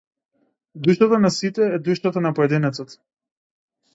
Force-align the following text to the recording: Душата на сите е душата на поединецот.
Душата 0.85 1.19
на 1.25 1.31
сите 1.35 1.69
е 1.75 1.79
душата 1.89 2.25
на 2.27 2.33
поединецот. 2.39 2.99